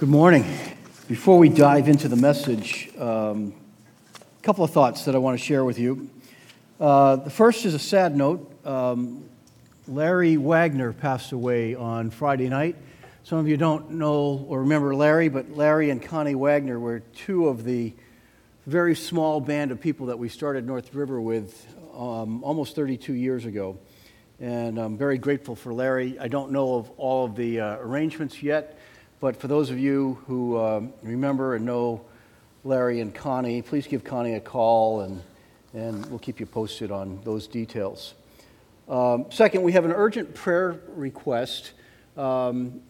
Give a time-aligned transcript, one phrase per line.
[0.00, 0.46] Good morning.
[1.08, 3.52] Before we dive into the message, um,
[4.14, 6.08] a couple of thoughts that I want to share with you.
[6.80, 8.50] Uh, the first is a sad note.
[8.66, 9.28] Um,
[9.86, 12.76] Larry Wagner passed away on Friday night.
[13.24, 17.48] Some of you don't know or remember Larry, but Larry and Connie Wagner were two
[17.48, 17.92] of the
[18.64, 23.44] very small band of people that we started North River with um, almost 32 years
[23.44, 23.76] ago.
[24.40, 26.18] And I'm very grateful for Larry.
[26.18, 28.79] I don't know of all of the uh, arrangements yet.
[29.20, 32.00] But for those of you who um, remember and know
[32.64, 35.22] Larry and Connie, please give Connie a call and,
[35.74, 38.14] and we'll keep you posted on those details.
[38.88, 41.72] Um, second, we have an urgent prayer request.
[42.16, 42.80] Um,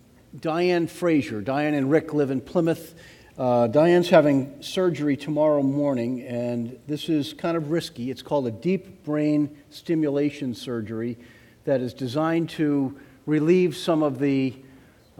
[0.40, 1.40] Diane Frazier.
[1.40, 2.94] Diane and Rick live in Plymouth.
[3.36, 8.08] Uh, Diane's having surgery tomorrow morning, and this is kind of risky.
[8.08, 11.18] It's called a deep brain stimulation surgery
[11.64, 14.54] that is designed to relieve some of the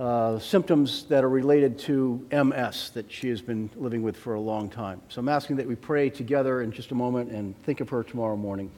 [0.00, 4.40] uh, symptoms that are related to MS that she has been living with for a
[4.40, 5.02] long time.
[5.10, 8.02] So I'm asking that we pray together in just a moment and think of her
[8.02, 8.70] tomorrow morning.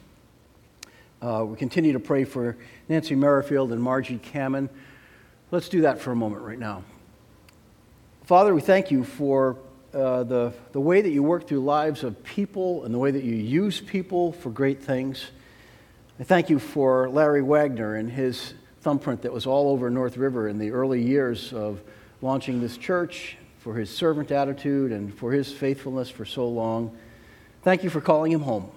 [1.23, 2.57] Uh, we continue to pray for
[2.89, 4.69] Nancy Merrifield and Margie Cammon.
[5.53, 6.83] Let's do that for a moment right now.
[8.25, 9.59] Father, we thank you for
[9.95, 13.23] uh, the, the way that you work through lives of people and the way that
[13.23, 15.31] you use people for great things.
[16.19, 20.49] I thank you for Larry Wagner and his thumbprint that was all over North River
[20.49, 21.81] in the early years of
[22.21, 26.97] launching this church, for his servant attitude, and for his faithfulness for so long.
[27.63, 28.69] Thank you for calling him home.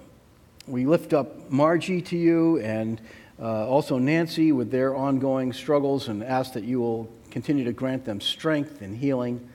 [0.67, 3.01] We lift up Margie to you and
[3.41, 8.05] uh, also Nancy with their ongoing struggles and ask that you will continue to grant
[8.05, 9.49] them strength and healing.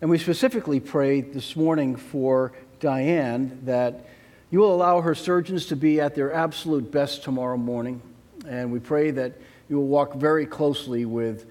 [0.00, 4.06] And we specifically pray this morning for Diane that
[4.50, 8.00] you will allow her surgeons to be at their absolute best tomorrow morning.
[8.48, 9.34] And we pray that
[9.72, 11.46] you will walk very closely with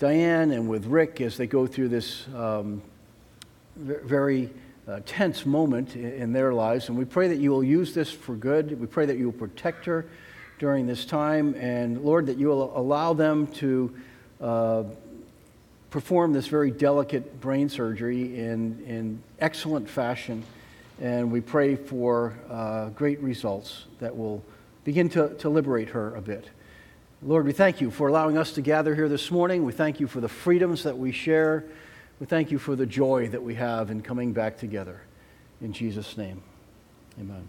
[0.00, 2.82] Diane and with Rick as they go through this um,
[3.76, 4.50] very
[4.88, 6.88] uh, tense moment in their lives.
[6.88, 8.80] And we pray that you will use this for good.
[8.80, 10.04] We pray that you will protect her
[10.58, 11.54] during this time.
[11.54, 13.94] And Lord, that you will allow them to
[14.40, 14.82] uh,
[15.90, 20.42] perform this very delicate brain surgery in, in excellent fashion.
[21.00, 24.42] And we pray for uh, great results that will
[24.82, 26.50] begin to, to liberate her a bit.
[27.22, 29.66] Lord, we thank you for allowing us to gather here this morning.
[29.66, 31.66] We thank you for the freedoms that we share.
[32.18, 35.02] We thank you for the joy that we have in coming back together.
[35.60, 36.42] In Jesus' name,
[37.20, 37.46] amen.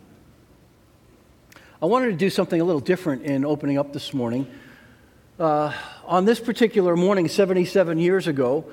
[1.82, 4.46] I wanted to do something a little different in opening up this morning.
[5.40, 5.72] Uh,
[6.04, 8.66] on this particular morning, 77 years ago,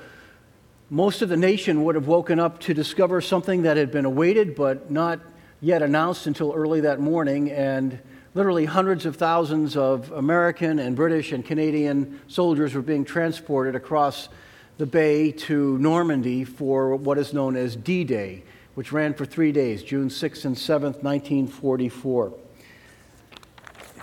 [0.89, 4.53] most of the nation would have woken up to discover something that had been awaited
[4.53, 5.21] but not
[5.61, 7.49] yet announced until early that morning.
[7.49, 7.99] And
[8.35, 14.29] literally hundreds of thousands of American and British and Canadian soldiers were being transported across
[14.77, 18.43] the bay to Normandy for what is known as D Day,
[18.75, 22.33] which ran for three days, June 6th and 7th, 1944.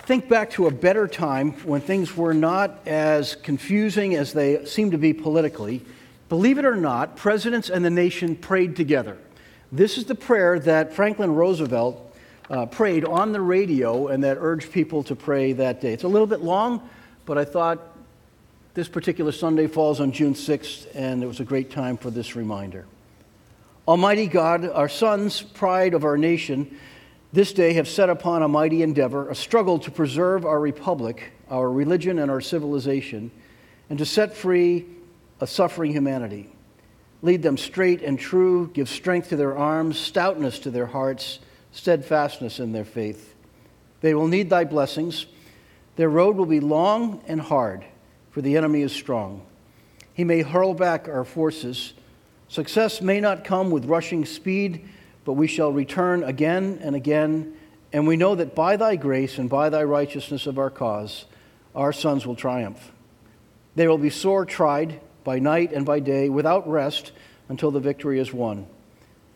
[0.05, 4.91] Think back to a better time when things were not as confusing as they seem
[4.91, 5.83] to be politically.
[6.29, 9.17] Believe it or not, presidents and the nation prayed together.
[9.71, 12.06] This is the prayer that Franklin Roosevelt
[12.49, 15.93] uh, prayed on the radio and that urged people to pray that day.
[15.93, 16.87] It's a little bit long,
[17.25, 17.79] but I thought
[18.73, 22.35] this particular Sunday falls on June 6th, and it was a great time for this
[22.35, 22.85] reminder.
[23.87, 26.77] Almighty God, our sons, pride of our nation,
[27.33, 31.69] this day have set upon a mighty endeavor, a struggle to preserve our republic, our
[31.69, 33.31] religion, and our civilization,
[33.89, 34.85] and to set free
[35.41, 36.49] a suffering humanity.
[37.21, 41.39] Lead them straight and true, give strength to their arms, stoutness to their hearts
[41.71, 43.35] steadfastness in their faith.
[44.01, 45.25] They will need thy blessings.
[45.95, 47.83] Their road will be long and hard,
[48.31, 49.41] for the enemy is strong.
[50.13, 51.93] He may hurl back our forces.
[52.47, 54.87] Success may not come with rushing speed,
[55.25, 57.53] but we shall return again and again.
[57.93, 61.25] And we know that by thy grace and by thy righteousness of our cause,
[61.75, 62.91] our sons will triumph.
[63.75, 67.11] They will be sore tried by night and by day, without rest,
[67.49, 68.65] until the victory is won.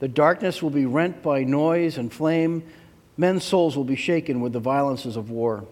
[0.02, 2.64] The darkness will be rent by noise and flame.
[3.18, 5.64] Men's souls will be shaken with the violences of war.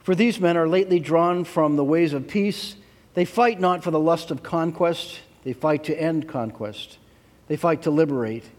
[0.00, 2.74] For these men are lately drawn from the ways of peace.
[3.14, 6.98] They fight not for the lust of conquest, they fight to end conquest.
[7.46, 8.50] They fight to liberate.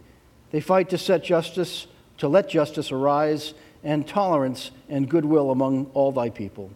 [0.51, 1.87] They fight to set justice,
[2.19, 6.71] to let justice arise, and tolerance and goodwill among all thy people.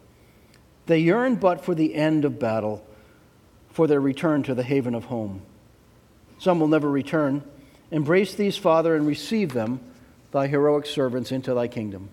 [0.84, 2.84] They yearn but for the end of battle,
[3.70, 5.40] for their return to the haven of home.
[6.38, 7.42] Some will never return
[7.90, 9.80] Embrace these, Father, and receive them,
[10.32, 12.08] thy heroic servants, into thy kingdom.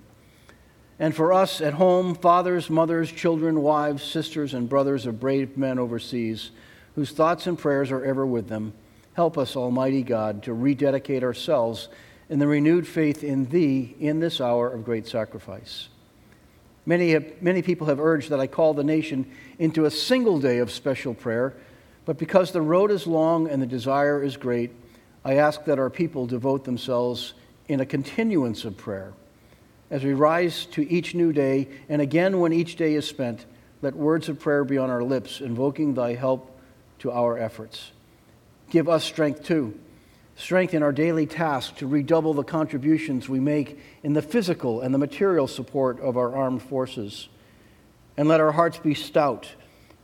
[0.99, 5.77] And for us at home, fathers, mothers, children, wives, sisters, and brothers of brave men
[5.77, 6.51] overseas
[6.95, 8.73] whose thoughts and prayers are ever with them.
[9.13, 11.89] Help us, Almighty God, to rededicate ourselves
[12.27, 15.89] in the renewed faith in Thee in this hour of great sacrifice.
[16.87, 20.57] Many, have, many people have urged that I call the nation into a single day
[20.57, 21.53] of special prayer,
[22.05, 24.71] but because the road is long and the desire is great,
[25.27, 27.33] I ask that our people devote themselves
[27.67, 29.11] in a continuance of prayer.
[29.91, 33.45] As we rise to each new day, and again when each day is spent,
[33.81, 36.57] let words of prayer be on our lips, invoking thy help
[36.99, 37.91] to our efforts.
[38.69, 39.77] Give us strength too
[40.37, 44.93] strength in our daily task to redouble the contributions we make in the physical and
[44.93, 47.27] the material support of our armed forces.
[48.15, 49.51] And let our hearts be stout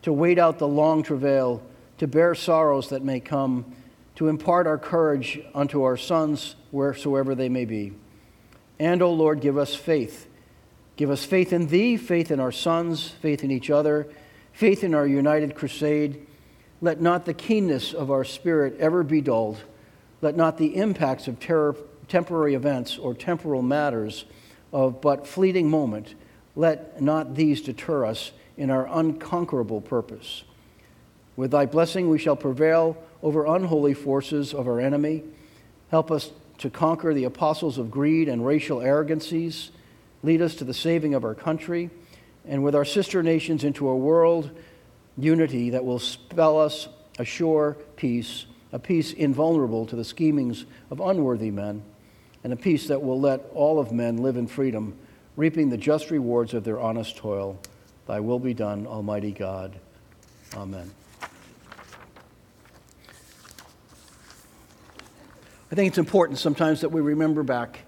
[0.02, 1.62] to wait out the long travail,
[2.00, 3.74] to bear sorrows that may come,
[4.16, 7.94] to impart our courage unto our sons wheresoever they may be.
[8.80, 10.28] And, O Lord, give us faith.
[10.96, 14.08] Give us faith in Thee, faith in our sons, faith in each other,
[14.52, 16.28] faith in our united crusade.
[16.82, 19.62] Let not the keenness of our spirit ever be dulled
[20.24, 21.76] let not the impacts of terror,
[22.08, 24.24] temporary events or temporal matters
[24.72, 26.16] of but fleeting moment,
[26.56, 30.46] let not these deter us in our unconquerable purpose.
[31.36, 35.24] With thy blessing, we shall prevail over unholy forces of our enemy.
[35.90, 39.72] Help us to conquer the apostles of greed and racial arrogancies.
[40.22, 41.90] Lead us to the saving of our country,
[42.46, 44.52] and with our sister nations into a world
[45.18, 46.88] unity that will spell us
[47.20, 51.84] a sure peace a peace invulnerable to the schemings of unworthy men,
[52.44, 54.98] and a peace that will let all of men live in freedom,
[55.38, 57.58] reaping the just rewards of their honest toil.
[58.08, 59.80] Thy will be done, Almighty God.
[60.56, 60.92] Amen.
[65.74, 67.80] I think it's important sometimes that we remember back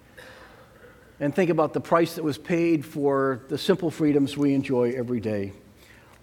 [1.19, 5.19] and think about the price that was paid for the simple freedoms we enjoy every
[5.19, 5.53] day.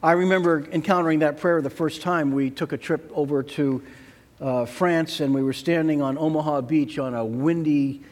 [0.02, 3.80] I remember encountering that prayer the first time we took a trip over to
[4.40, 8.02] uh, France, and we were standing on Omaha Beach on a windy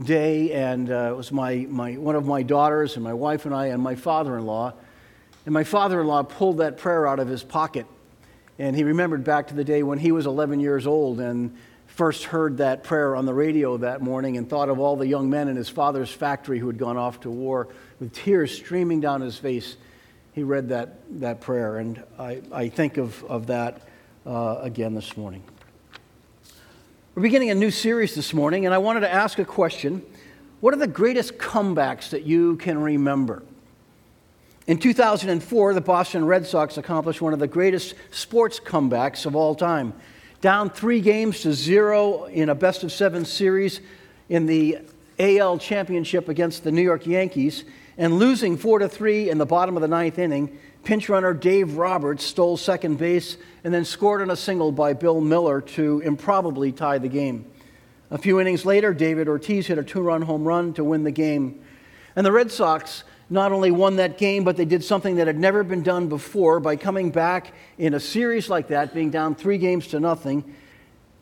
[0.00, 3.52] day, and uh, it was my, my, one of my daughters, and my wife and
[3.52, 4.74] I, and my father in law.
[5.44, 7.86] And my father in law pulled that prayer out of his pocket,
[8.60, 11.56] and he remembered back to the day when he was 11 years old and
[11.92, 15.28] first heard that prayer on the radio that morning and thought of all the young
[15.28, 17.68] men in his father's factory who had gone off to war
[18.00, 19.76] with tears streaming down his face.
[20.32, 23.82] He read that, that prayer, and I, I think of, of that
[24.24, 25.42] uh, again this morning.
[27.14, 30.02] We're beginning a new series this morning, and I wanted to ask a question.
[30.60, 33.42] What are the greatest comebacks that you can remember?
[34.66, 39.54] In 2004, the Boston Red Sox accomplished one of the greatest sports comebacks of all
[39.54, 39.92] time.
[40.42, 43.80] Down three games to zero in a best of seven series
[44.28, 44.78] in the
[45.20, 47.64] AL championship against the New York Yankees,
[47.96, 51.76] and losing four to three in the bottom of the ninth inning, pinch runner Dave
[51.76, 56.72] Roberts stole second base and then scored on a single by Bill Mueller to improbably
[56.72, 57.46] tie the game.
[58.10, 61.12] A few innings later, David Ortiz hit a two run home run to win the
[61.12, 61.62] game.
[62.16, 65.38] And the Red Sox not only won that game, but they did something that had
[65.38, 69.56] never been done before by coming back in a series like that, being down three
[69.56, 70.54] games to nothing,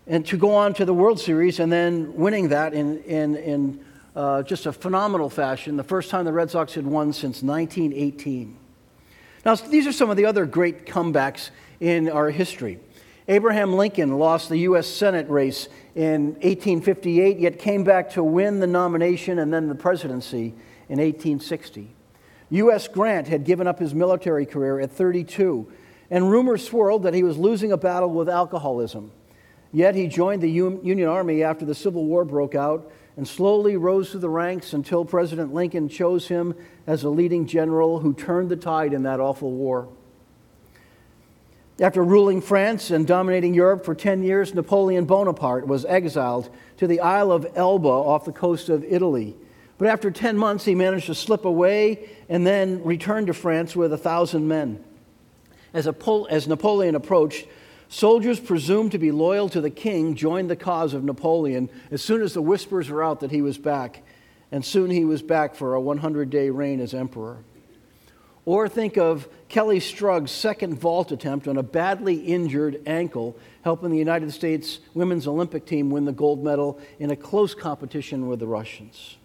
[0.09, 3.85] and to go on to the World Series and then winning that in, in, in
[4.17, 8.59] uh, just a phenomenal fashion, the first time the Red Sox had won since 1918.
[9.45, 12.81] Now, these are some of the other great comebacks in our history.
[13.29, 14.88] Abraham Lincoln lost the U.S.
[14.88, 20.55] Senate race in 1858, yet came back to win the nomination and then the presidency
[20.88, 21.95] in 1860.
[22.50, 22.88] U.S.
[22.88, 25.71] Grant had given up his military career at 32,
[26.11, 29.12] and rumors swirled that he was losing a battle with alcoholism.
[29.73, 34.11] Yet he joined the Union Army after the Civil War broke out and slowly rose
[34.11, 36.54] through the ranks until President Lincoln chose him
[36.87, 39.88] as a leading general who turned the tide in that awful war.
[41.80, 47.00] After ruling France and dominating Europe for 10 years, Napoleon Bonaparte was exiled to the
[47.00, 49.37] Isle of Elba off the coast of Italy.
[49.80, 53.94] But after 10 months, he managed to slip away and then returned to France with
[53.94, 54.84] a thousand men.
[55.72, 55.88] As,
[56.28, 57.46] as Napoleon approached,
[57.88, 62.20] soldiers presumed to be loyal to the king joined the cause of Napoleon as soon
[62.20, 64.02] as the whispers were out that he was back.
[64.52, 67.38] And soon he was back for a 100 day reign as emperor.
[68.44, 73.96] Or think of Kelly Strug's second vault attempt on a badly injured ankle, helping the
[73.96, 78.46] United States women's Olympic team win the gold medal in a close competition with the
[78.46, 79.16] Russians.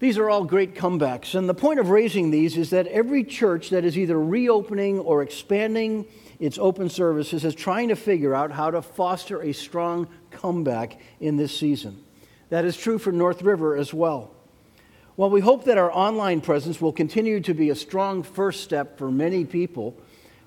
[0.00, 1.34] These are all great comebacks.
[1.34, 5.22] And the point of raising these is that every church that is either reopening or
[5.22, 6.06] expanding
[6.38, 11.36] its open services is trying to figure out how to foster a strong comeback in
[11.36, 12.02] this season.
[12.48, 14.30] That is true for North River as well.
[15.16, 18.96] While we hope that our online presence will continue to be a strong first step
[18.96, 19.94] for many people,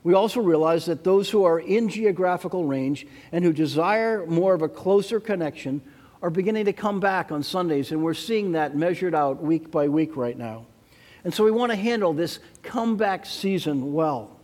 [0.04, 4.62] We also realize that those who are in geographical range and who desire more of
[4.62, 5.82] a closer connection
[6.24, 9.90] are beginning to come back on Sundays, and we're seeing that measured out week by
[9.90, 10.66] week right now.
[11.26, 14.40] And so we want to handle this comeback season well.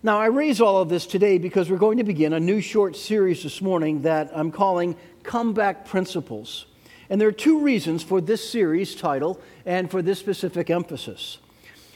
[0.00, 2.94] Now, I raise all of this today because we're going to begin a new short
[2.94, 6.66] series this morning that I'm calling Comeback Principles.
[7.10, 11.38] And there are two reasons for this series title and for this specific emphasis.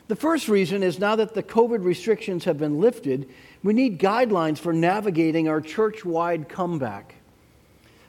[0.08, 3.28] The first reason is now that the COVID restrictions have been lifted,
[3.62, 7.21] we need guidelines for navigating our church wide comeback.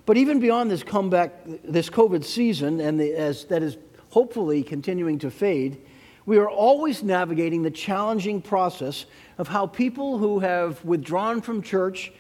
[0.06, 1.32] But even beyond this comeback,
[1.64, 3.78] this COVID season, and the, as that is
[4.10, 5.82] hopefully continuing to fade,
[6.26, 9.06] we are always navigating the challenging process
[9.38, 12.12] of how people who have withdrawn from church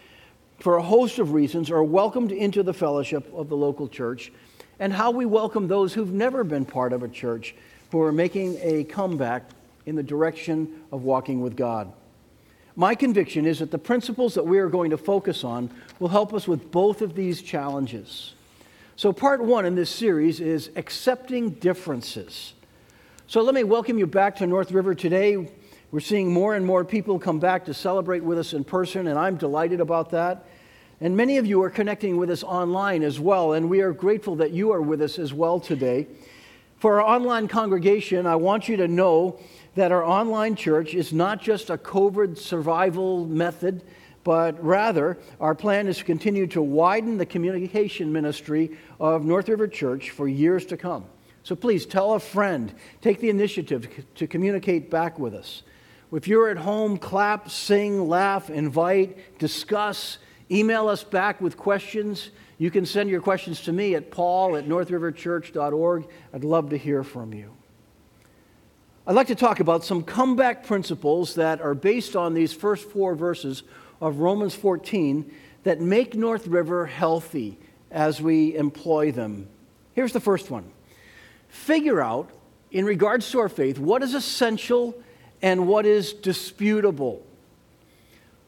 [0.59, 4.31] for a host of reasons are welcomed into the fellowship of the local church,
[4.79, 7.53] and how we welcome those who've never been part of a church
[7.91, 9.43] who are making a comeback
[9.85, 11.91] in the direction of walking with God.
[12.75, 16.33] My conviction is that the principles that we are going to focus on will help
[16.33, 18.33] us with both of these challenges.
[18.95, 22.53] So, part one in this series is accepting differences.
[23.27, 25.51] So, let me welcome you back to North River today.
[25.91, 29.19] We're seeing more and more people come back to celebrate with us in person, and
[29.19, 30.45] I'm delighted about that.
[30.99, 34.35] And many of you are connecting with us online as well, and we are grateful
[34.37, 36.07] that you are with us as well today.
[36.79, 39.39] For our online congregation, I want you to know
[39.75, 43.83] that our online church is not just a COVID survival method,
[44.23, 49.67] but rather our plan is to continue to widen the communication ministry of North River
[49.67, 51.05] Church for years to come.
[51.43, 55.63] So please tell a friend, take the initiative to communicate back with us.
[56.13, 62.29] If you're at home, clap, sing, laugh, invite, discuss, email us back with questions.
[62.59, 66.07] You can send your questions to me at paul at northriverchurch.org.
[66.33, 67.51] I'd love to hear from you.
[69.05, 73.15] I'd like to talk about some comeback principles that are based on these first four
[73.15, 73.63] verses
[73.99, 75.29] of Romans 14
[75.63, 77.57] that make North River healthy
[77.91, 79.49] as we employ them.
[79.91, 80.71] Here's the first one
[81.49, 82.29] figure out,
[82.71, 84.95] in regards to our faith, what is essential
[85.41, 87.25] and what is disputable.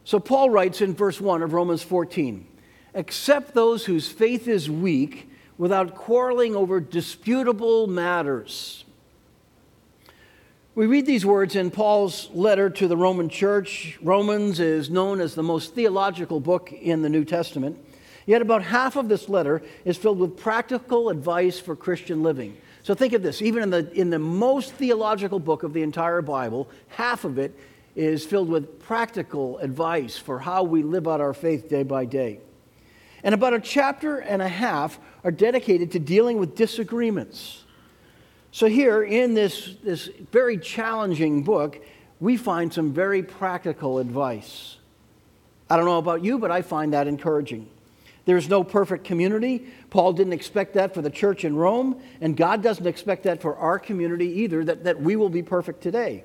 [0.05, 2.47] So Paul writes in verse 1 of Romans 14
[2.93, 8.84] accept those whose faith is weak without quarreling over disputable matters.
[10.75, 13.97] We read these words in Paul's letter to the Roman church.
[14.01, 17.79] Romans is known as the most theological book in the New Testament.
[18.25, 22.57] Yet, about half of this letter is filled with practical advice for Christian living.
[22.83, 26.21] So, think of this even in the, in the most theological book of the entire
[26.21, 27.57] Bible, half of it
[27.95, 32.41] is filled with practical advice for how we live out our faith day by day.
[33.23, 37.64] And about a chapter and a half are dedicated to dealing with disagreements.
[38.55, 41.85] So, here in this, this very challenging book,
[42.21, 44.77] we find some very practical advice.
[45.69, 47.67] I don't know about you, but I find that encouraging.
[48.23, 49.67] There's no perfect community.
[49.89, 53.57] Paul didn't expect that for the church in Rome, and God doesn't expect that for
[53.57, 56.23] our community either, that, that we will be perfect today.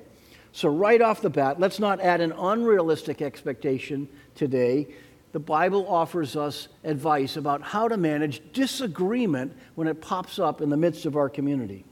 [0.53, 4.87] So, right off the bat, let's not add an unrealistic expectation today.
[5.33, 10.69] The Bible offers us advice about how to manage disagreement when it pops up in
[10.69, 11.83] the midst of our community.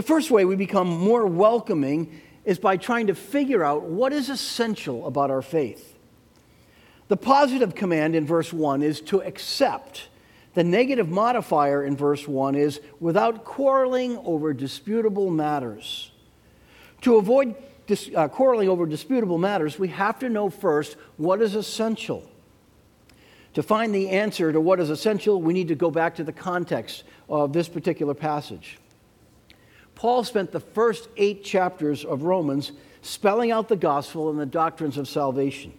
[0.00, 4.30] The first way we become more welcoming is by trying to figure out what is
[4.30, 5.94] essential about our faith.
[7.08, 10.08] The positive command in verse 1 is to accept.
[10.54, 16.10] The negative modifier in verse 1 is without quarreling over disputable matters.
[17.02, 17.54] To avoid
[17.86, 22.26] dis, uh, quarreling over disputable matters, we have to know first what is essential.
[23.52, 26.32] To find the answer to what is essential, we need to go back to the
[26.32, 28.79] context of this particular passage.
[30.00, 34.96] Paul spent the first eight chapters of Romans spelling out the gospel and the doctrines
[34.96, 35.74] of salvation.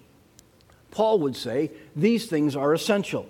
[0.91, 3.27] Paul would say these things are essential.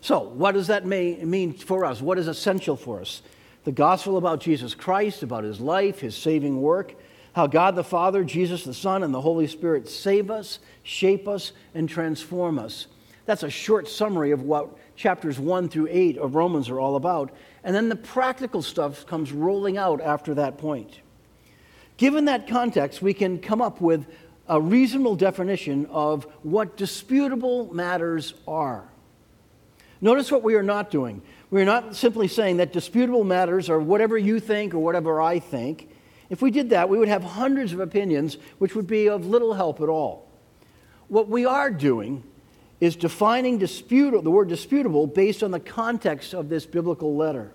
[0.00, 2.00] So, what does that mean for us?
[2.00, 3.22] What is essential for us?
[3.64, 6.94] The gospel about Jesus Christ, about his life, his saving work,
[7.32, 11.50] how God the Father, Jesus the Son, and the Holy Spirit save us, shape us,
[11.74, 12.86] and transform us.
[13.26, 17.32] That's a short summary of what chapters 1 through 8 of Romans are all about.
[17.62, 21.00] And then the practical stuff comes rolling out after that point.
[21.96, 24.06] Given that context, we can come up with
[24.48, 28.88] a reasonable definition of what disputable matters are.
[30.00, 31.20] Notice what we are not doing.
[31.50, 35.38] We are not simply saying that disputable matters are whatever you think or whatever I
[35.40, 35.90] think.
[36.30, 39.52] If we did that, we would have hundreds of opinions, which would be of little
[39.52, 40.28] help at all.
[41.08, 42.22] What we are doing
[42.80, 47.52] is defining dispute, the word disputable based on the context of this biblical letter.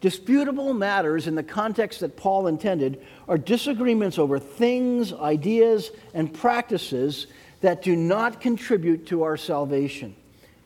[0.00, 7.26] Disputable matters in the context that Paul intended are disagreements over things, ideas, and practices
[7.60, 10.16] that do not contribute to our salvation.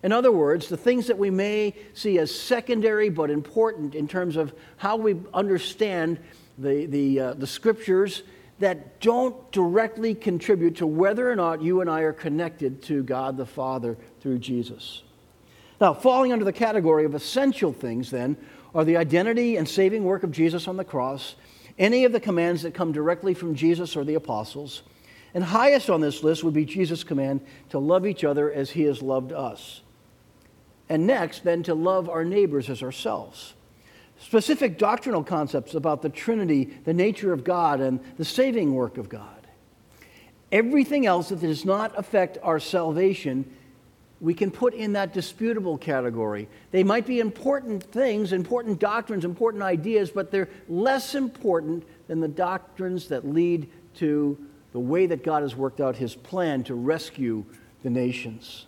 [0.05, 4.37] In other words, the things that we may see as secondary but important in terms
[4.37, 6.19] of how we understand
[6.59, 8.23] the, the, uh, the scriptures
[8.59, 13.37] that don't directly contribute to whether or not you and I are connected to God
[13.37, 15.03] the Father through Jesus.
[15.81, 18.37] Now, falling under the category of essential things, then,
[18.75, 21.35] are the identity and saving work of Jesus on the cross,
[21.79, 24.83] any of the commands that come directly from Jesus or the apostles,
[25.35, 28.83] and highest on this list would be Jesus' command to love each other as he
[28.83, 29.81] has loved us.
[30.89, 33.55] And next, then, to love our neighbors as ourselves
[34.25, 39.11] specific doctrinal concepts about the Trinity, the nature of God, and the saving work of
[39.11, 39.29] God.
[40.51, 43.45] Everything else that does not affect our salvation,
[44.23, 46.49] we can put in that disputable category.
[46.71, 52.29] They might be important things, important doctrines, important ideas, but they're less important than the
[52.29, 54.39] doctrines that lead to
[54.73, 57.45] the way that God has worked out his plan to rescue
[57.83, 58.65] the nations.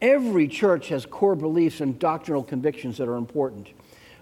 [0.00, 3.70] Every church has core beliefs and doctrinal convictions that are important.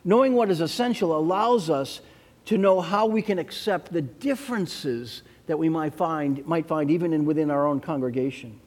[0.05, 2.01] Knowing what is essential allows us
[2.47, 7.13] to know how we can accept the differences that we might find, might find even
[7.13, 8.61] in, within our own congregation.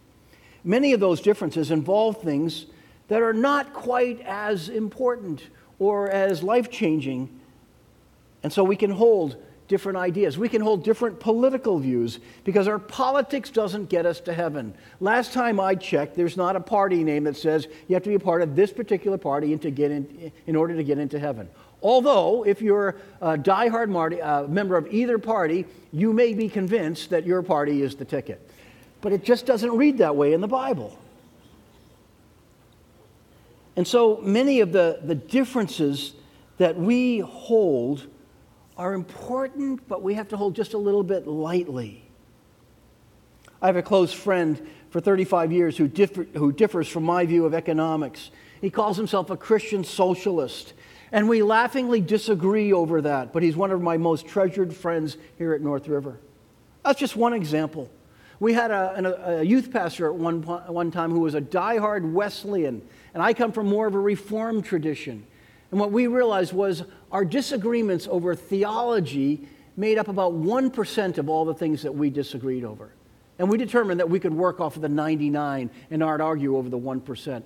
[0.64, 2.66] Many of those differences involve things
[3.08, 5.48] that are not quite as important
[5.80, 7.40] or as life changing.
[8.44, 10.38] And so we can hold different ideas.
[10.38, 14.74] We can hold different political views because our politics doesn't get us to heaven.
[15.00, 18.16] Last time I checked, there's not a party name that says you have to be
[18.16, 21.50] a part of this particular party to get in, in order to get into heaven.
[21.82, 27.12] Although, if you're a diehard Marty, uh, member of either party, you may be convinced
[27.12, 28.50] that your party is the ticket.
[29.02, 30.98] But it just doesn't read that way in the Bible.
[33.76, 36.14] And so many of the, the differences
[36.58, 38.08] that we hold
[38.78, 42.04] are important, but we have to hold just a little bit lightly.
[43.62, 47.46] I have a close friend for 35 years who, differ, who differs from my view
[47.46, 48.30] of economics.
[48.62, 50.74] He calls himself a Christian socialist.
[51.12, 55.54] And we laughingly disagree over that, but he's one of my most treasured friends here
[55.54, 56.20] at North River.
[56.84, 57.90] That's just one example.
[58.40, 62.82] We had a, a, youth pastor at one, one time who was a diehard Wesleyan,
[63.14, 65.26] and I come from more of a Reformed tradition.
[65.72, 71.46] And what we realized was our disagreements over theology made up about 1% of all
[71.46, 72.92] the things that we disagreed over.
[73.40, 76.70] And we determined that we could work off of the 99 and not argue over
[76.70, 77.44] the 1%.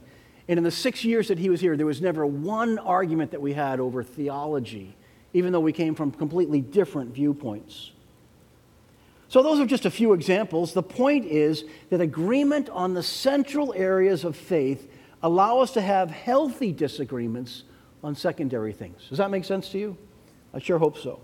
[0.48, 3.42] And in the six years that he was here, there was never one argument that
[3.42, 4.96] we had over theology,
[5.34, 7.92] even though we came from completely different viewpoints.
[9.28, 10.74] So, those are just a few examples.
[10.74, 14.92] The point is that agreement on the central areas of faith
[15.24, 17.64] allow us to have healthy disagreements
[18.04, 19.08] on secondary things.
[19.10, 19.98] Does that make sense to you?
[20.54, 21.20] I sure hope so.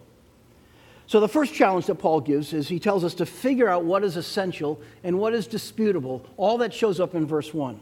[1.07, 4.03] So, the first challenge that Paul gives is he tells us to figure out what
[4.03, 6.25] is essential and what is disputable.
[6.35, 7.79] All that shows up in verse 1.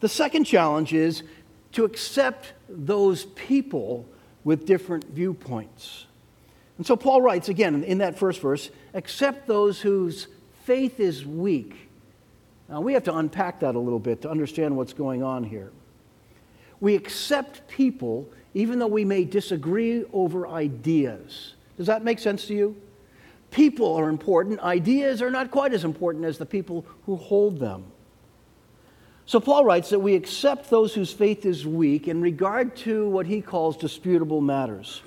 [0.00, 1.22] The second challenge is
[1.72, 4.06] to accept those people
[4.42, 6.06] with different viewpoints.
[6.78, 10.26] And so, Paul writes again in that first verse accept those whose
[10.64, 11.90] faith is weak.
[12.70, 15.72] Now, we have to unpack that a little bit to understand what's going on here.
[16.80, 21.54] We accept people even though we may disagree over ideas.
[21.76, 22.76] Does that make sense to you?
[23.50, 27.84] People are important, ideas are not quite as important as the people who hold them.
[29.26, 33.26] So Paul writes that we accept those whose faith is weak in regard to what
[33.26, 35.02] he calls disputable matters.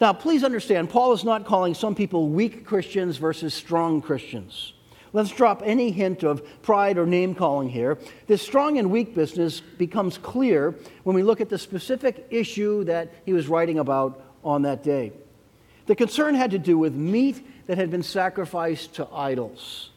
[0.00, 4.72] Now, please understand, Paul is not calling some people weak Christians versus strong Christians.
[5.14, 7.98] Let's drop any hint of pride or name calling here.
[8.26, 13.12] This strong and weak business becomes clear when we look at the specific issue that
[13.26, 15.12] he was writing about on that day.
[15.86, 19.90] The concern had to do with meat that had been sacrificed to idols.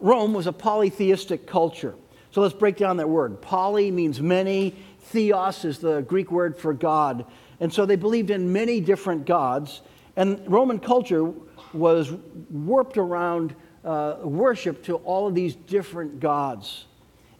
[0.00, 1.94] Rome was a polytheistic culture.
[2.30, 3.40] So let's break down that word.
[3.40, 7.24] Poly means many, theos is the Greek word for God.
[7.60, 9.80] And so they believed in many different gods.
[10.16, 11.32] And Roman culture
[11.72, 12.12] was
[12.50, 16.84] warped around uh, worship to all of these different gods.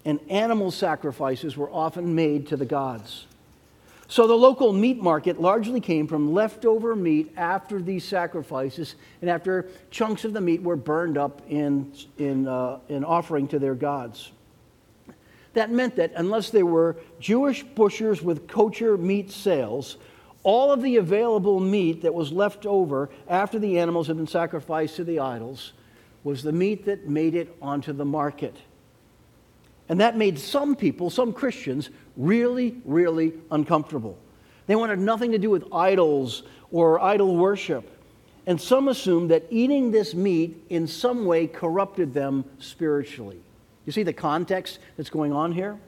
[0.05, 3.27] And animal sacrifices were often made to the gods.
[4.11, 9.69] So the local meat market largely came from leftover meat after these sacrifices and after
[9.91, 14.31] chunks of the meat were burned up in, in, uh, in offering to their gods.
[15.53, 19.99] That meant that unless there were Jewish butchers with kosher meat sales,
[20.43, 24.97] all of the available meat that was left over after the animals had been sacrificed
[24.97, 25.73] to the idols
[26.29, 28.55] was the meat that made it onto the market.
[29.89, 31.89] And that made some people, some Christians,
[32.19, 34.19] really, really uncomfortable.
[34.67, 37.91] They wanted nothing to do with idols or idol worship.
[38.47, 43.41] And some assumed that eating this meat in some way corrupted them spiritually.
[43.87, 45.79] You see the context that's going on here?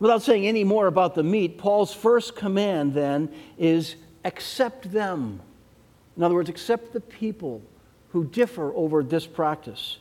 [0.00, 3.28] Without saying any more about the meat, Paul's first command then
[3.58, 5.42] is accept them.
[6.16, 7.60] In other words, accept the people
[8.10, 9.98] who differ over this practice.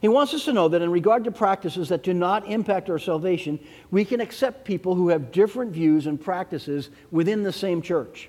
[0.00, 2.98] He wants us to know that in regard to practices that do not impact our
[2.98, 3.58] salvation,
[3.90, 8.28] we can accept people who have different views and practices within the same church.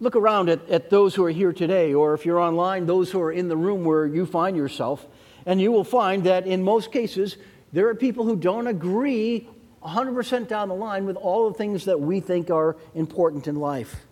[0.00, 3.20] Look around at, at those who are here today, or if you're online, those who
[3.20, 5.06] are in the room where you find yourself,
[5.44, 7.36] and you will find that in most cases,
[7.72, 9.48] there are people who don't agree
[9.84, 14.06] 100% down the line with all the things that we think are important in life.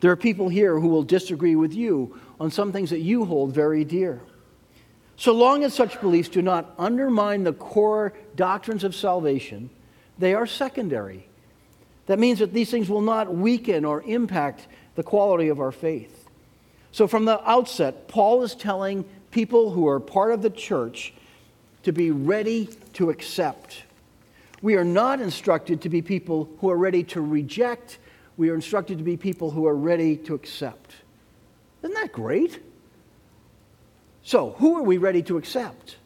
[0.00, 3.52] There are people here who will disagree with you on some things that you hold
[3.52, 4.20] very dear.
[5.16, 9.70] So long as such beliefs do not undermine the core doctrines of salvation,
[10.18, 11.26] they are secondary.
[12.06, 16.28] That means that these things will not weaken or impact the quality of our faith.
[16.92, 21.12] So, from the outset, Paul is telling people who are part of the church
[21.82, 23.82] to be ready to accept.
[24.62, 27.98] We are not instructed to be people who are ready to reject,
[28.36, 30.94] we are instructed to be people who are ready to accept.
[31.82, 32.60] Isn't that great?
[34.22, 35.96] So, who are we ready to accept?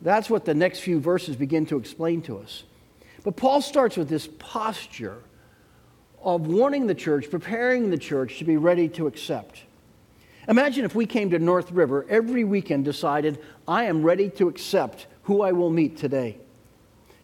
[0.00, 2.64] That's what the next few verses begin to explain to us.
[3.22, 5.18] But Paul starts with this posture
[6.22, 9.62] of warning the church, preparing the church to be ready to accept.
[10.48, 15.06] Imagine if we came to North River every weekend decided, I am ready to accept
[15.22, 16.38] who I will meet today.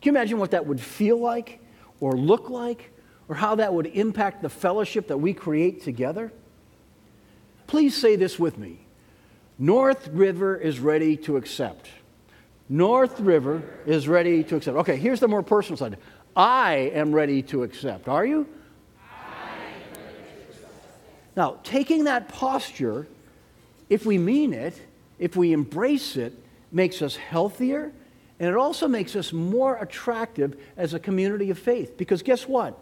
[0.00, 1.60] Can you imagine what that would feel like
[2.00, 2.90] or look like
[3.28, 6.32] or how that would impact the fellowship that we create together?
[7.70, 8.80] Please say this with me
[9.56, 11.88] North River is ready to accept.
[12.68, 14.76] North River is ready to accept.
[14.78, 15.96] Okay, here's the more personal side.
[16.34, 18.08] I am ready to accept.
[18.08, 18.48] Are you?
[21.36, 23.06] Now, taking that posture,
[23.88, 24.74] if we mean it,
[25.20, 26.32] if we embrace it,
[26.72, 27.92] makes us healthier
[28.40, 31.96] and it also makes us more attractive as a community of faith.
[31.96, 32.76] Because guess what?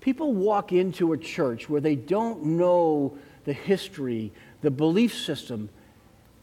[0.00, 5.70] People walk into a church where they don't know the history, the belief system,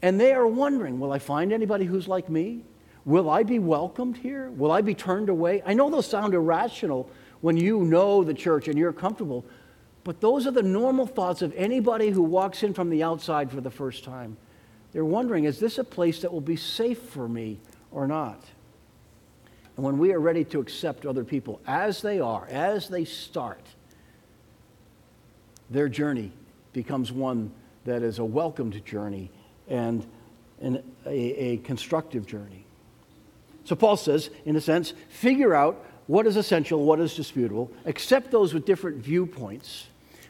[0.02, 2.62] and they are wondering will I find anybody who's like me?
[3.04, 4.50] Will I be welcomed here?
[4.50, 5.62] Will I be turned away?
[5.64, 9.44] I know those sound irrational when you know the church and you're comfortable,
[10.04, 13.60] but those are the normal thoughts of anybody who walks in from the outside for
[13.60, 14.36] the first time.
[14.92, 18.42] They're wondering is this a place that will be safe for me or not?
[19.76, 23.62] And when we are ready to accept other people as they are, as they start,
[25.70, 26.32] their journey
[26.72, 27.50] becomes one
[27.84, 29.30] that is a welcomed journey
[29.68, 30.06] and
[30.60, 32.64] an, a, a constructive journey.
[33.64, 38.30] So Paul says, in a sense, figure out what is essential, what is disputable, accept
[38.30, 39.86] those with different viewpoints.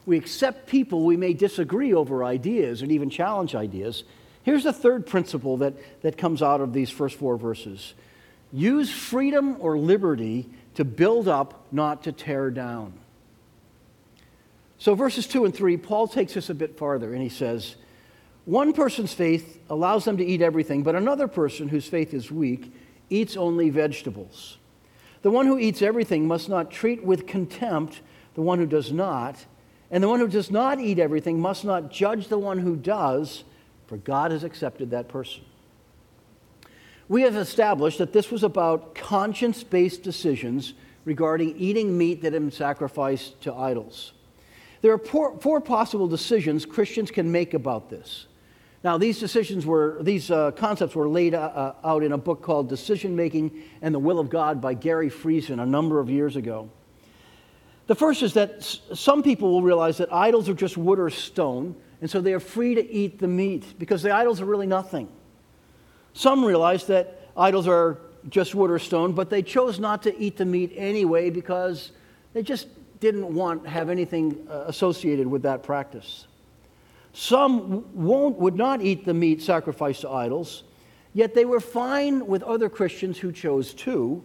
[0.07, 4.05] We accept people we may disagree over ideas and even challenge ideas.
[4.43, 7.95] Here's the third principle that, that comes out of these first four verses
[8.51, 12.95] use freedom or liberty to build up, not to tear down.
[14.79, 17.77] So, verses 2 and 3, Paul takes us a bit farther and he says,
[18.49, 22.73] one person's faith allows them to eat everything, but another person whose faith is weak
[23.11, 24.57] eats only vegetables.
[25.21, 28.01] The one who eats everything must not treat with contempt
[28.35, 29.45] the one who does not,
[29.91, 33.45] and the one who does not eat everything must not judge the one who does,
[33.87, 35.43] for God has accepted that person.
[37.07, 40.73] We have established that this was about conscience based decisions
[41.05, 44.13] regarding eating meat that had been sacrificed to idols.
[44.81, 48.27] There are four, four possible decisions Christians can make about this.
[48.85, 52.43] Now, these decisions were, these uh, concepts were laid uh, uh, out in a book
[52.43, 56.37] called Decision Making and the Will of God by Gary Friesen a number of years
[56.37, 56.71] ago.
[57.89, 61.75] The first is that some people will realize that idols are just wood or stone,
[62.01, 65.09] and so they are free to eat the meat because the idols are really nothing.
[66.13, 70.37] Some realize that idols are just wood or stone, but they chose not to eat
[70.37, 71.93] the meat anyway because
[72.33, 72.69] they just
[73.01, 76.27] didn't want to have anything uh, associated with that practice.
[77.13, 80.65] Some won't, would not eat the meat sacrificed to idols,
[81.15, 84.23] yet they were fine with other Christians who chose to.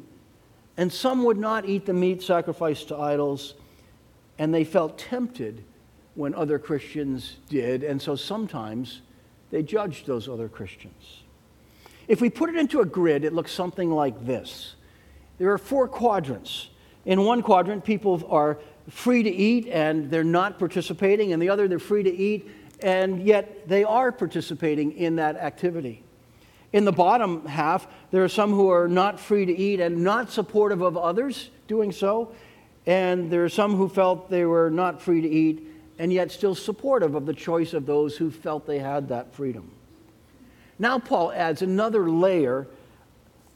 [0.75, 3.53] And some would not eat the meat sacrificed to idols,
[4.39, 5.63] and they felt tempted
[6.15, 7.83] when other Christians did.
[7.83, 9.01] And so sometimes
[9.51, 11.21] they judged those other Christians.
[12.07, 14.75] If we put it into a grid, it looks something like this
[15.37, 16.69] there are four quadrants.
[17.05, 21.31] In one quadrant, people are free to eat and they're not participating.
[21.31, 22.49] In the other, they're free to eat
[22.81, 26.03] and yet they are participating in that activity.
[26.73, 30.31] In the bottom half, there are some who are not free to eat and not
[30.31, 32.33] supportive of others doing so.
[32.85, 35.67] And there are some who felt they were not free to eat
[35.99, 39.71] and yet still supportive of the choice of those who felt they had that freedom.
[40.79, 42.67] Now, Paul adds another layer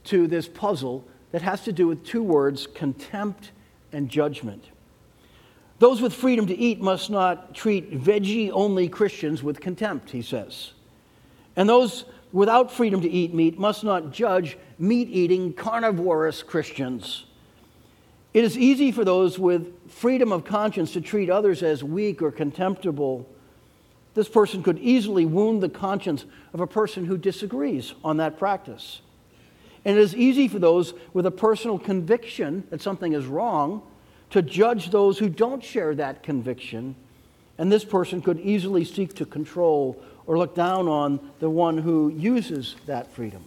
[0.06, 3.52] to this puzzle that has to do with two words contempt
[3.92, 4.64] and judgment.
[5.80, 10.72] Those with freedom to eat must not treat veggie only Christians with contempt, he says.
[11.56, 17.26] And those without freedom to eat meat must not judge meat eating carnivorous Christians.
[18.34, 22.32] It is easy for those with freedom of conscience to treat others as weak or
[22.32, 23.28] contemptible.
[24.14, 29.02] This person could easily wound the conscience of a person who disagrees on that practice.
[29.88, 33.82] And it is easy for those with a personal conviction that something is wrong
[34.32, 36.94] to judge those who don't share that conviction.
[37.58, 42.10] And this person could easily seek to control or look down on the one who
[42.10, 43.46] uses that freedom.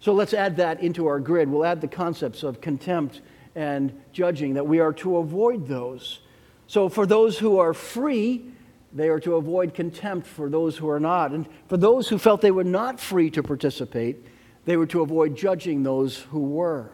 [0.00, 1.48] So let's add that into our grid.
[1.48, 3.22] We'll add the concepts of contempt
[3.54, 6.20] and judging, that we are to avoid those.
[6.66, 8.44] So for those who are free,
[8.92, 11.30] they are to avoid contempt for those who are not.
[11.30, 14.26] And for those who felt they were not free to participate,
[14.66, 16.90] they were to avoid judging those who were.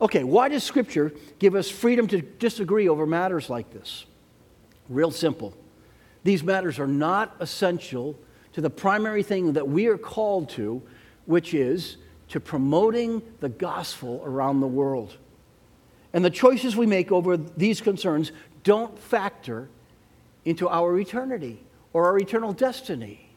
[0.00, 4.04] Okay, why does Scripture give us freedom to disagree over matters like this?
[4.88, 5.54] Real simple.
[6.24, 8.18] These matters are not essential
[8.52, 10.82] to the primary thing that we are called to,
[11.26, 11.96] which is
[12.28, 15.16] to promoting the gospel around the world.
[16.12, 18.32] And the choices we make over these concerns
[18.64, 19.68] don't factor
[20.44, 23.31] into our eternity or our eternal destiny.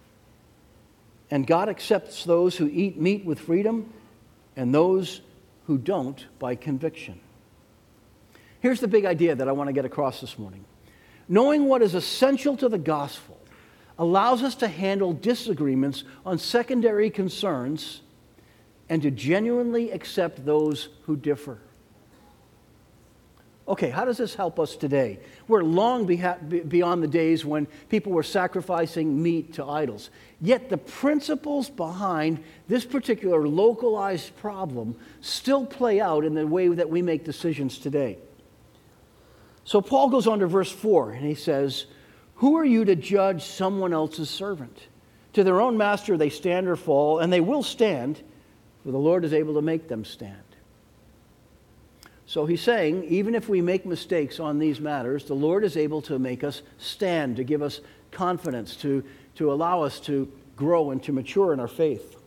[1.31, 3.91] And God accepts those who eat meat with freedom
[4.55, 5.21] and those
[5.67, 7.19] who don't by conviction.
[8.59, 10.65] Here's the big idea that I want to get across this morning
[11.27, 13.39] knowing what is essential to the gospel
[13.97, 18.01] allows us to handle disagreements on secondary concerns
[18.89, 21.59] and to genuinely accept those who differ.
[23.67, 25.19] Okay, how does this help us today?
[25.47, 30.11] We're long beyond the days when people were sacrificing meat to idols.
[30.39, 36.91] Yet the principles behind this particular localized problem still play out in the way that
[36.91, 38.19] we make decisions today.
[39.63, 41.87] So Paul goes on to verse 4 and he says,
[42.35, 44.77] Who are you to judge someone else's servant?
[45.33, 48.21] To their own master they stand or fall, and they will stand,
[48.83, 50.44] for the Lord is able to make them stand.
[52.35, 56.01] So he's saying, even if we make mistakes on these matters, the Lord is able
[56.01, 57.79] to make us stand, to give us
[58.11, 62.17] confidence, to, to allow us to grow and to mature in our faith.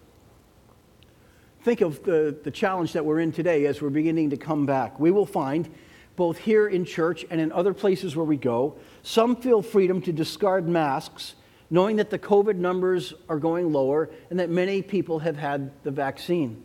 [1.61, 4.99] Think of the, the challenge that we're in today as we're beginning to come back.
[4.99, 5.69] We will find,
[6.17, 10.13] both here in church and in other places where we go, some feel freedom to
[10.15, 11.35] discard masks,
[11.69, 15.91] knowing that the COVID numbers are going lower and that many people have had the
[15.91, 16.65] vaccine.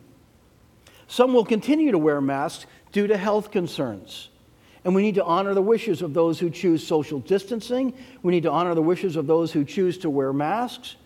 [1.06, 4.28] Some will continue to wear masks due to health concerns.
[4.84, 7.94] And we need to honor the wishes of those who choose social distancing.
[8.22, 10.96] We need to honor the wishes of those who choose to wear masks.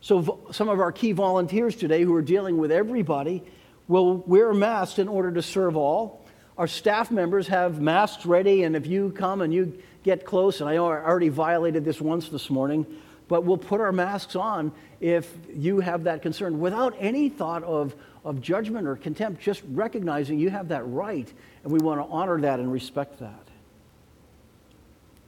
[0.00, 3.44] So, some of our key volunteers today who are dealing with everybody
[3.86, 6.24] will wear masks in order to serve all.
[6.58, 10.68] Our staff members have masks ready, and if you come and you get close, and
[10.68, 12.84] I already violated this once this morning,
[13.28, 17.94] but we'll put our masks on if you have that concern without any thought of,
[18.24, 21.32] of judgment or contempt, just recognizing you have that right,
[21.64, 23.48] and we want to honor that and respect that.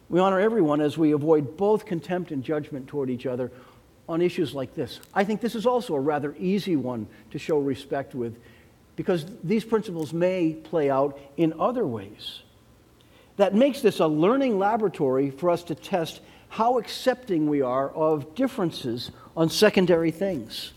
[0.09, 3.51] We honor everyone as we avoid both contempt and judgment toward each other
[4.09, 5.01] on issues like this.
[5.15, 8.37] I think this is also a rather easy one to show respect with
[8.97, 12.43] because these principles may play out in other ways.
[13.37, 18.37] That makes this a learning laboratory for us to test how accepting we are of
[18.37, 20.73] differences on secondary things.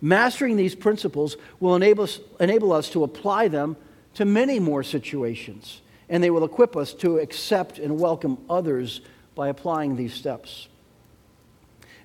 [0.00, 3.76] Mastering these principles will enable us, enable us to apply them
[4.14, 9.00] to many more situations, and they will equip us to accept and welcome others
[9.34, 10.68] by applying these steps.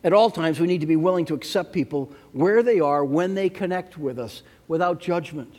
[0.04, 3.36] At all times, we need to be willing to accept people where they are when
[3.36, 5.54] they connect with us without judgment.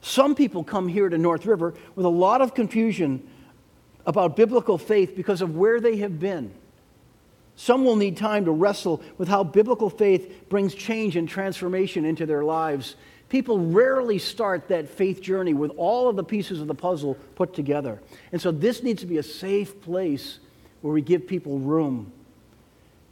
[0.00, 3.26] Some people come here to North River with a lot of confusion
[4.06, 6.52] about biblical faith because of where they have been.
[7.58, 12.24] Some will need time to wrestle with how biblical faith brings change and transformation into
[12.24, 12.94] their lives.
[13.30, 17.54] People rarely start that faith journey with all of the pieces of the puzzle put
[17.54, 18.00] together.
[18.30, 20.38] And so this needs to be a safe place
[20.82, 22.12] where we give people room.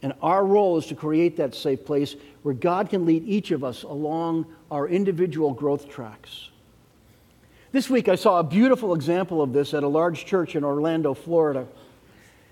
[0.01, 3.65] And our role is to create that safe place where God can lead each of
[3.65, 6.51] us along our individual growth tracks.
[7.73, 11.13] This week I saw a beautiful example of this at a large church in Orlando,
[11.13, 11.67] Florida.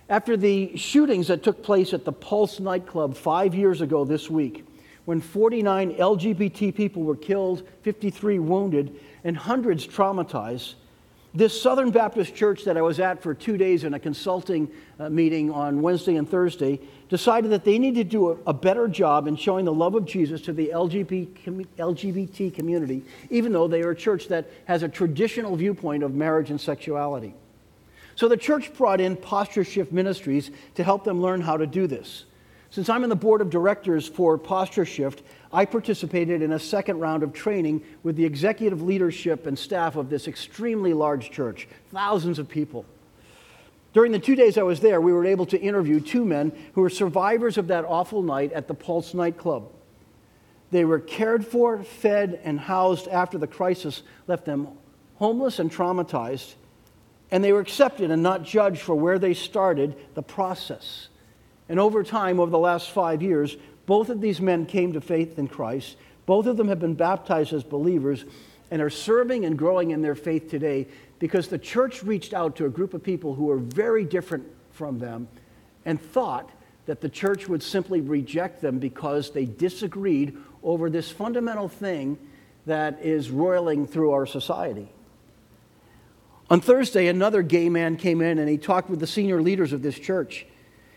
[0.07, 4.63] After the shootings that took place at the Pulse nightclub five years ago this week,
[5.05, 10.75] when 49 LGBT people were killed, 53 wounded, and hundreds traumatized,
[11.33, 15.09] This Southern Baptist church that I was at for two days in a consulting uh,
[15.09, 19.27] meeting on Wednesday and Thursday decided that they needed to do a, a better job
[19.27, 23.81] in showing the love of Jesus to the LGBT, com- LGBT community, even though they
[23.81, 27.33] are a church that has a traditional viewpoint of marriage and sexuality.
[28.15, 31.85] So the church brought in Posture Shift Ministries to help them learn how to do
[31.85, 32.25] this.
[32.69, 36.99] Since I'm in the board of directors for Posture Shift, I participated in a second
[36.99, 42.39] round of training with the executive leadership and staff of this extremely large church, thousands
[42.39, 42.85] of people.
[43.93, 46.81] During the two days I was there, we were able to interview two men who
[46.81, 49.71] were survivors of that awful night at the Pulse nightclub.
[50.71, 54.67] They were cared for, fed, and housed after the crisis left them
[55.15, 56.55] homeless and traumatized,
[57.35, 61.09] and they were accepted and not judged for where they started the process.
[61.67, 65.37] And over time, over the last five years, both of these men came to faith
[65.37, 65.97] in Christ.
[66.25, 68.23] Both of them have been baptized as believers
[68.71, 70.87] and are serving and growing in their faith today
[71.19, 74.99] because the church reached out to a group of people who were very different from
[74.99, 75.27] them
[75.83, 76.49] and thought
[76.85, 82.17] that the church would simply reject them because they disagreed over this fundamental thing
[82.65, 84.89] that is roiling through our society.
[86.49, 89.81] On Thursday, another gay man came in and he talked with the senior leaders of
[89.81, 90.45] this church.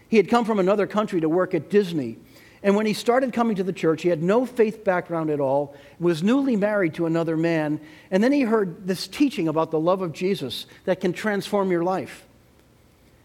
[0.08, 2.18] He had come from another country to work at Disney.
[2.62, 5.76] And when he started coming to the church, he had no faith background at all,
[6.00, 7.80] was newly married to another man,
[8.10, 11.84] and then he heard this teaching about the love of Jesus that can transform your
[11.84, 12.26] life.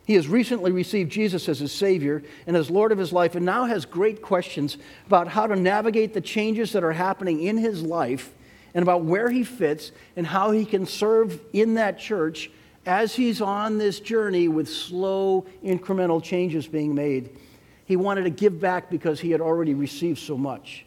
[0.05, 3.45] He has recently received Jesus as his Savior and as Lord of his life, and
[3.45, 7.81] now has great questions about how to navigate the changes that are happening in his
[7.81, 8.31] life
[8.73, 12.49] and about where he fits and how he can serve in that church
[12.85, 17.37] as he's on this journey with slow, incremental changes being made.
[17.85, 20.85] He wanted to give back because he had already received so much.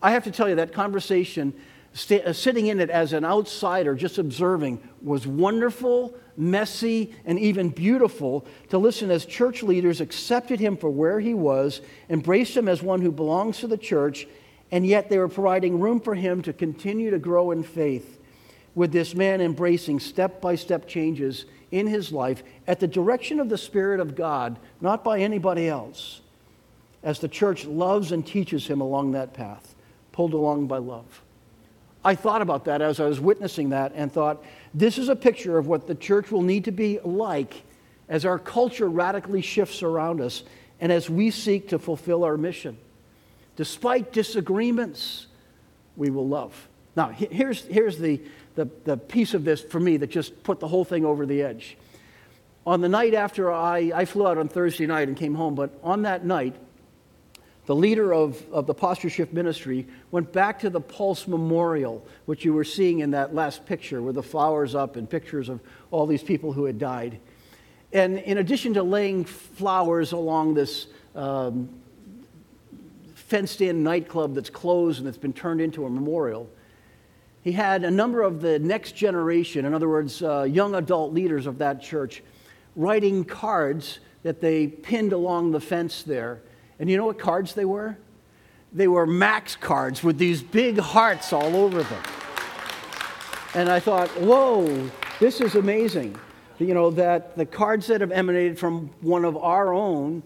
[0.00, 1.52] I have to tell you, that conversation,
[1.92, 7.70] st- uh, sitting in it as an outsider, just observing, was wonderful, messy, and even
[7.70, 12.80] beautiful to listen as church leaders accepted him for where he was, embraced him as
[12.80, 14.28] one who belongs to the church,
[14.70, 18.18] and yet they were providing room for him to continue to grow in faith
[18.74, 23.48] with this man embracing step by step changes in his life at the direction of
[23.48, 26.20] the Spirit of God, not by anybody else,
[27.02, 29.74] as the church loves and teaches him along that path,
[30.12, 31.22] pulled along by love.
[32.04, 35.58] I thought about that as I was witnessing that and thought, this is a picture
[35.58, 37.62] of what the church will need to be like
[38.08, 40.44] as our culture radically shifts around us
[40.80, 42.78] and as we seek to fulfill our mission.
[43.58, 45.26] Despite disagreements,
[45.96, 46.68] we will love.
[46.94, 48.20] Now, here's, here's the,
[48.54, 51.42] the, the piece of this for me that just put the whole thing over the
[51.42, 51.76] edge.
[52.64, 55.76] On the night after I, I flew out on Thursday night and came home, but
[55.82, 56.54] on that night,
[57.66, 62.44] the leader of, of the Posture Shift Ministry went back to the Pulse Memorial, which
[62.44, 65.58] you were seeing in that last picture with the flowers up and pictures of
[65.90, 67.18] all these people who had died.
[67.92, 71.68] And in addition to laying flowers along this um,
[73.28, 76.48] fenced in nightclub that's closed and that's been turned into a memorial,
[77.42, 81.46] he had a number of the next generation, in other words, uh, young adult leaders
[81.46, 82.22] of that church,
[82.74, 86.40] writing cards that they pinned along the fence there.
[86.78, 87.96] And you know what cards they were?
[88.72, 92.02] They were Max cards with these big hearts all over them.
[93.54, 96.18] And I thought, whoa, this is amazing.
[96.58, 100.22] You know, that the cards that have emanated from one of our own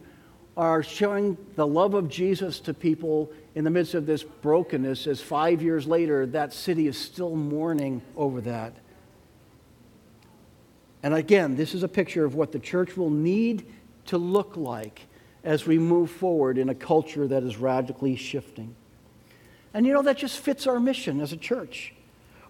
[0.56, 5.20] are showing the love of Jesus to people in the midst of this brokenness, as
[5.20, 8.74] five years later, that city is still mourning over that.
[11.02, 13.66] And again, this is a picture of what the church will need
[14.06, 15.02] to look like
[15.42, 18.74] as we move forward in a culture that is radically shifting.
[19.74, 21.94] And you know, that just fits our mission as a church.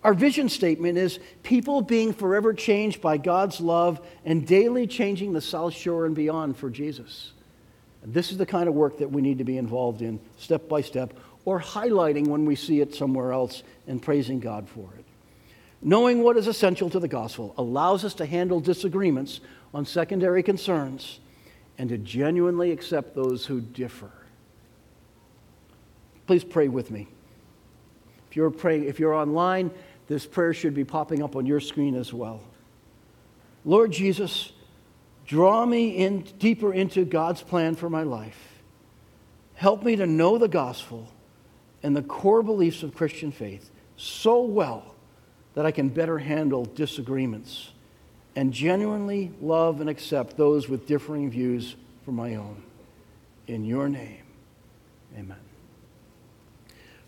[0.04, 5.40] Our vision statement is people being forever changed by God's love and daily changing the
[5.40, 7.32] South Shore and beyond for Jesus.
[8.02, 10.68] And this is the kind of work that we need to be involved in step
[10.68, 15.04] by step or highlighting when we see it somewhere else and praising God for it.
[15.80, 19.40] Knowing what is essential to the gospel allows us to handle disagreements
[19.74, 21.18] on secondary concerns
[21.79, 24.10] and to genuinely accept those who differ.
[26.27, 27.08] Please pray with me.
[28.31, 29.70] If you're praying, if you're online,
[30.06, 32.40] this prayer should be popping up on your screen as well.
[33.64, 34.52] Lord Jesus,
[35.27, 38.60] Draw me in deeper into God's plan for my life.
[39.54, 41.08] Help me to know the gospel
[41.83, 44.94] and the core beliefs of Christian faith so well
[45.54, 47.70] that I can better handle disagreements
[48.35, 52.62] and genuinely love and accept those with differing views from my own.
[53.46, 54.23] In your name,
[55.16, 55.37] amen.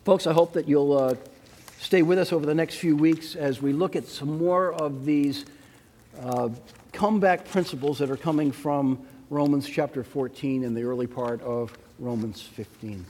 [0.04, 1.14] Folks, I hope that you'll uh,
[1.78, 5.04] stay with us over the next few weeks as we look at some more of
[5.06, 5.46] these
[6.20, 6.50] uh,
[6.94, 12.40] comeback principles that are coming from Romans chapter 14 and the early part of Romans
[12.40, 13.04] 15.